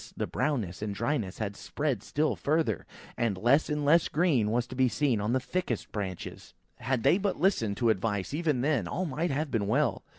the 0.17 0.25
brownness 0.25 0.81
and 0.81 0.95
dryness 0.95 1.37
had 1.37 1.55
spread 1.55 2.01
still 2.01 2.35
further, 2.35 2.87
and 3.15 3.37
less 3.37 3.69
and 3.69 3.85
less 3.85 4.07
of 4.07 4.11
green 4.11 4.49
was 4.49 4.65
to 4.65 4.73
be 4.75 4.87
seen 4.89 5.21
on 5.21 5.31
the 5.31 5.39
thickest 5.39 5.91
branches. 5.91 6.55
Had 6.77 7.03
they 7.03 7.19
but 7.19 7.39
listened 7.39 7.77
to 7.77 7.91
advice, 7.91 8.33
even 8.33 8.61
then, 8.61 8.87
all 8.87 9.05
might 9.05 9.29
have 9.29 9.51
been 9.51 9.67
well. 9.67 10.01